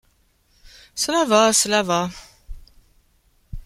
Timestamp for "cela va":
1.03-1.43, 1.61-2.01